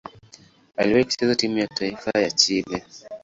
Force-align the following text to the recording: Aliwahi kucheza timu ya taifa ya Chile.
Aliwahi 0.75 1.05
kucheza 1.05 1.35
timu 1.35 1.57
ya 1.57 1.67
taifa 1.67 2.11
ya 2.19 2.31
Chile. 2.31 2.83